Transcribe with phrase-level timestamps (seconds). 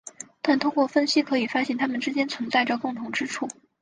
[0.41, 3.47] 但通过分析可发现它们之间存在着共同之处。